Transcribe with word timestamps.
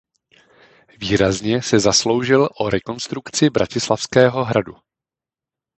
Výrazně 0.97 1.61
se 1.61 1.79
zasloužil 1.79 2.49
o 2.59 2.69
rekonstrukci 2.69 3.49
Bratislavského 3.49 4.43
hradu. 4.43 4.73